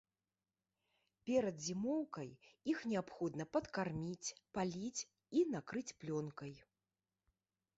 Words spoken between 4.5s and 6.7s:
паліць і накрыць плёнкай.